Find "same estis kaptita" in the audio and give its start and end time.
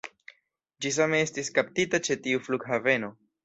0.95-2.03